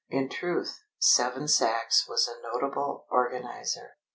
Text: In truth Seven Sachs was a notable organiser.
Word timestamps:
In 0.09 0.29
truth 0.29 0.79
Seven 0.97 1.47
Sachs 1.47 2.07
was 2.09 2.27
a 2.27 2.41
notable 2.41 3.05
organiser. 3.11 3.97